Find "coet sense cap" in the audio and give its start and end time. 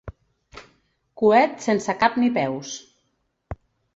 1.23-2.17